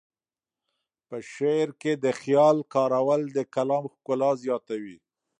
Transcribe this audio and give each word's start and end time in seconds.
په 1.07 1.17
شعر 1.33 1.67
کې 1.81 1.91
د 2.03 2.05
خیال 2.21 2.57
کارول 2.73 3.21
د 3.37 3.39
کلام 3.55 3.85
ښکلا 3.93 4.31
زیاتوي. 4.43 4.97